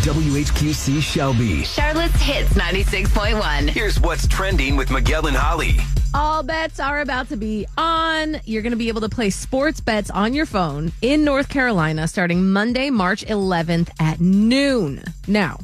WHQC 0.00 1.02
Shelby. 1.02 1.62
Charlotte's 1.62 2.22
Hits 2.22 2.54
96.1. 2.54 3.68
Here's 3.68 4.00
what's 4.00 4.26
trending 4.26 4.74
with 4.76 4.90
Miguel 4.90 5.26
and 5.26 5.36
Holly. 5.36 5.76
All 6.14 6.42
bets 6.42 6.80
are 6.80 7.00
about 7.00 7.28
to 7.28 7.36
be 7.36 7.66
on. 7.76 8.40
You're 8.46 8.62
going 8.62 8.72
to 8.72 8.78
be 8.78 8.88
able 8.88 9.02
to 9.02 9.10
play 9.10 9.28
sports 9.28 9.80
bets 9.80 10.10
on 10.10 10.32
your 10.32 10.46
phone 10.46 10.90
in 11.02 11.22
North 11.22 11.50
Carolina 11.50 12.08
starting 12.08 12.50
Monday, 12.50 12.88
March 12.88 13.26
11th 13.26 13.90
at 14.00 14.20
noon. 14.20 15.04
Now, 15.28 15.58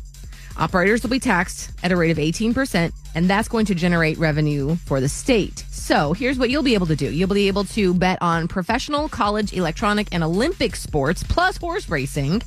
operators 0.59 1.03
will 1.03 1.11
be 1.11 1.21
taxed 1.21 1.71
at 1.83 1.93
a 1.93 1.97
rate 1.97 2.11
of 2.11 2.19
18%, 2.19 2.93
and 3.15 3.31
that's 3.31 3.49
going 3.49 3.67
to 3.67 3.75
generate 3.75 4.19
revenue 4.19 4.77
for 4.77 5.01
the 5.01 5.09
state. 5.09 5.65
So 5.71 6.13
here's 6.13 6.39
what 6.39 6.51
you'll 6.51 6.63
be 6.63 6.75
able 6.75 6.87
to 6.87 6.97
do 6.97 7.11
you'll 7.11 7.29
be 7.29 7.49
able 7.49 7.65
to 7.65 7.95
bet 7.95 8.21
on 8.21 8.49
professional, 8.49 9.09
college, 9.09 9.53
electronic, 9.53 10.09
and 10.13 10.23
Olympic 10.23 10.77
sports, 10.77 11.23
plus 11.23 11.57
horse 11.57 11.89
racing. 11.89 12.43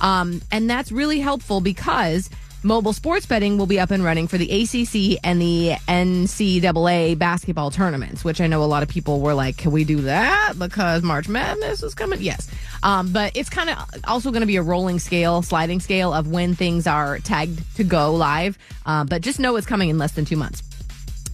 Um, 0.00 0.42
and 0.50 0.68
that's 0.68 0.92
really 0.92 1.20
helpful 1.20 1.60
because 1.60 2.30
mobile 2.64 2.92
sports 2.92 3.26
betting 3.26 3.58
will 3.58 3.66
be 3.66 3.78
up 3.78 3.90
and 3.90 4.02
running 4.02 4.26
for 4.26 4.38
the 4.38 4.50
ACC 4.50 5.20
and 5.22 5.40
the 5.40 5.72
NCAA 5.86 7.18
basketball 7.18 7.70
tournaments, 7.70 8.24
which 8.24 8.40
I 8.40 8.46
know 8.46 8.64
a 8.64 8.66
lot 8.66 8.82
of 8.82 8.88
people 8.88 9.20
were 9.20 9.34
like, 9.34 9.56
can 9.58 9.70
we 9.70 9.84
do 9.84 10.00
that? 10.02 10.54
Because 10.58 11.02
March 11.02 11.28
Madness 11.28 11.82
is 11.82 11.94
coming. 11.94 12.20
Yes. 12.22 12.50
Um, 12.82 13.12
but 13.12 13.36
it's 13.36 13.50
kind 13.50 13.70
of 13.70 13.78
also 14.04 14.30
going 14.30 14.40
to 14.40 14.46
be 14.46 14.56
a 14.56 14.62
rolling 14.62 14.98
scale, 14.98 15.42
sliding 15.42 15.80
scale 15.80 16.12
of 16.12 16.28
when 16.28 16.54
things 16.54 16.86
are 16.86 17.18
tagged 17.18 17.60
to 17.76 17.84
go 17.84 18.14
live. 18.14 18.58
Uh, 18.86 19.04
but 19.04 19.22
just 19.22 19.38
know 19.38 19.56
it's 19.56 19.66
coming 19.66 19.90
in 19.90 19.98
less 19.98 20.12
than 20.12 20.24
two 20.24 20.36
months. 20.36 20.62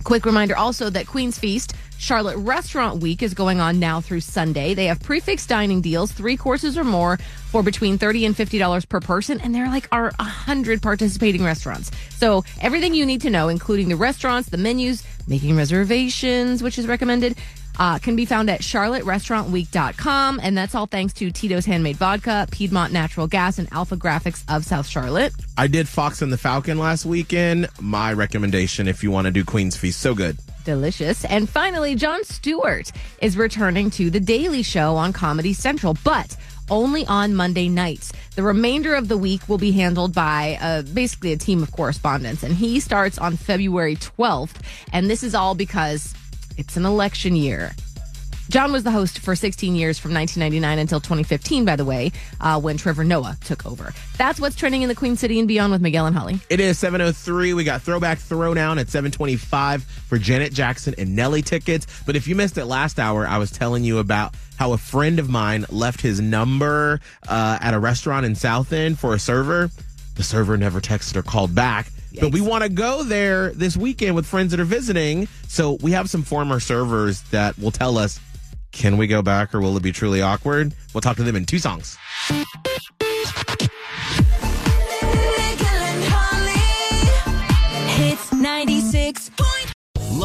Quick 0.02 0.24
reminder 0.24 0.56
also 0.56 0.90
that 0.90 1.06
Queen's 1.06 1.38
Feast 1.38 1.74
Charlotte 2.00 2.38
Restaurant 2.38 3.02
Week 3.02 3.22
is 3.22 3.34
going 3.34 3.60
on 3.60 3.78
now 3.78 4.00
through 4.00 4.20
Sunday. 4.20 4.72
They 4.72 4.86
have 4.86 5.00
prix 5.00 5.20
fixe 5.20 5.46
dining 5.46 5.82
deals, 5.82 6.10
three 6.10 6.34
courses 6.34 6.78
or 6.78 6.82
more 6.82 7.18
for 7.50 7.62
between 7.62 7.98
30 7.98 8.24
and 8.24 8.34
$50 8.34 8.88
per 8.88 9.00
person. 9.00 9.38
And 9.38 9.54
there 9.54 9.66
are 9.66 9.68
like 9.68 9.86
are 9.92 10.10
100 10.18 10.80
participating 10.80 11.44
restaurants. 11.44 11.90
So 12.16 12.42
everything 12.62 12.94
you 12.94 13.04
need 13.04 13.20
to 13.20 13.30
know, 13.30 13.48
including 13.48 13.90
the 13.90 13.96
restaurants, 13.96 14.48
the 14.48 14.56
menus, 14.56 15.04
making 15.28 15.54
reservations, 15.58 16.62
which 16.62 16.78
is 16.78 16.86
recommended, 16.86 17.36
uh, 17.78 17.98
can 17.98 18.16
be 18.16 18.24
found 18.24 18.48
at 18.48 18.62
charlotterestaurantweek.com. 18.62 20.40
And 20.42 20.56
that's 20.56 20.74
all 20.74 20.86
thanks 20.86 21.12
to 21.14 21.30
Tito's 21.30 21.66
Handmade 21.66 21.96
Vodka, 21.96 22.48
Piedmont 22.50 22.94
Natural 22.94 23.26
Gas, 23.26 23.58
and 23.58 23.70
AlphaGraphics 23.72 24.42
of 24.48 24.64
South 24.64 24.86
Charlotte. 24.86 25.34
I 25.58 25.66
did 25.66 25.86
Fox 25.86 26.22
and 26.22 26.32
the 26.32 26.38
Falcon 26.38 26.78
last 26.78 27.04
weekend. 27.04 27.68
My 27.78 28.14
recommendation 28.14 28.88
if 28.88 29.02
you 29.02 29.10
want 29.10 29.26
to 29.26 29.30
do 29.30 29.44
Queen's 29.44 29.76
Feast. 29.76 30.00
So 30.00 30.14
good. 30.14 30.38
Delicious. 30.70 31.24
And 31.24 31.50
finally, 31.50 31.96
Jon 31.96 32.22
Stewart 32.22 32.92
is 33.20 33.36
returning 33.36 33.90
to 33.90 34.08
The 34.08 34.20
Daily 34.20 34.62
Show 34.62 34.94
on 34.94 35.12
Comedy 35.12 35.52
Central, 35.52 35.96
but 36.04 36.36
only 36.70 37.04
on 37.06 37.34
Monday 37.34 37.68
nights. 37.68 38.12
The 38.36 38.44
remainder 38.44 38.94
of 38.94 39.08
the 39.08 39.18
week 39.18 39.48
will 39.48 39.58
be 39.58 39.72
handled 39.72 40.14
by 40.14 40.58
uh, 40.60 40.82
basically 40.82 41.32
a 41.32 41.36
team 41.36 41.60
of 41.60 41.72
correspondents, 41.72 42.44
and 42.44 42.54
he 42.54 42.78
starts 42.78 43.18
on 43.18 43.36
February 43.36 43.96
12th. 43.96 44.62
And 44.92 45.10
this 45.10 45.24
is 45.24 45.34
all 45.34 45.56
because 45.56 46.14
it's 46.56 46.76
an 46.76 46.86
election 46.86 47.34
year. 47.34 47.72
Jon 48.50 48.72
was 48.72 48.82
the 48.82 48.90
host 48.90 49.20
for 49.20 49.36
16 49.36 49.76
years 49.76 50.00
from 50.00 50.12
1999 50.12 50.80
until 50.80 50.98
2015, 50.98 51.64
by 51.64 51.76
the 51.76 51.84
way, 51.84 52.10
uh, 52.40 52.60
when 52.60 52.76
Trevor 52.76 53.04
Noah 53.04 53.38
took 53.44 53.64
over. 53.64 53.94
That's 54.18 54.40
what's 54.40 54.56
trending 54.56 54.82
in 54.82 54.88
the 54.88 54.94
Queen 54.96 55.16
City 55.16 55.38
and 55.38 55.46
beyond 55.46 55.70
with 55.70 55.80
Miguel 55.80 56.06
and 56.06 56.16
Holly. 56.16 56.40
It 56.50 56.58
is 56.58 56.76
703. 56.80 57.54
We 57.54 57.62
got 57.62 57.82
Throwback 57.82 58.18
Throwdown 58.18 58.80
at 58.80 58.88
725 58.88 59.84
for 59.84 60.18
Janet 60.18 60.52
Jackson 60.52 60.96
and 60.98 61.14
Nelly 61.14 61.42
tickets. 61.42 61.86
But 62.04 62.16
if 62.16 62.26
you 62.26 62.34
missed 62.34 62.58
it 62.58 62.64
last 62.64 62.98
hour, 62.98 63.24
I 63.24 63.38
was 63.38 63.52
telling 63.52 63.84
you 63.84 63.98
about 63.98 64.34
how 64.56 64.72
a 64.72 64.78
friend 64.78 65.20
of 65.20 65.30
mine 65.30 65.64
left 65.70 66.00
his 66.00 66.20
number 66.20 67.00
uh, 67.28 67.58
at 67.60 67.72
a 67.72 67.78
restaurant 67.78 68.26
in 68.26 68.34
South 68.34 68.72
End 68.72 68.98
for 68.98 69.14
a 69.14 69.18
server. 69.20 69.70
The 70.16 70.24
server 70.24 70.56
never 70.56 70.80
texted 70.80 71.14
or 71.14 71.22
called 71.22 71.54
back. 71.54 71.92
But 72.20 72.32
we 72.32 72.40
want 72.40 72.64
to 72.64 72.68
go 72.68 73.04
there 73.04 73.50
this 73.50 73.76
weekend 73.76 74.16
with 74.16 74.26
friends 74.26 74.50
that 74.50 74.58
are 74.58 74.64
visiting. 74.64 75.28
So 75.46 75.78
we 75.80 75.92
have 75.92 76.10
some 76.10 76.24
former 76.24 76.58
servers 76.58 77.20
that 77.30 77.56
will 77.56 77.70
tell 77.70 77.96
us 77.96 78.18
can 78.72 78.96
we 78.96 79.06
go 79.06 79.22
back 79.22 79.54
or 79.54 79.60
will 79.60 79.76
it 79.76 79.82
be 79.82 79.92
truly 79.92 80.22
awkward? 80.22 80.74
We'll 80.94 81.00
talk 81.00 81.16
to 81.16 81.22
them 81.22 81.36
in 81.36 81.44
two 81.44 81.58
songs. 81.58 81.96